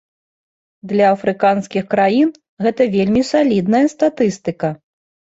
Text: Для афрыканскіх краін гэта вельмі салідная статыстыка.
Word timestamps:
Для 0.91 1.09
афрыканскіх 1.15 1.83
краін 1.91 2.31
гэта 2.67 2.87
вельмі 2.95 3.21
салідная 3.33 3.83
статыстыка. 3.93 4.71